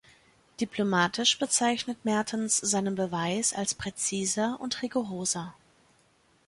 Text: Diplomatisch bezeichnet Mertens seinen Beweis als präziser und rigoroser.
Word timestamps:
Diplomatisch 0.59 1.37
bezeichnet 1.37 2.03
Mertens 2.05 2.57
seinen 2.57 2.95
Beweis 2.95 3.53
als 3.53 3.75
präziser 3.75 4.59
und 4.59 4.81
rigoroser. 4.81 5.53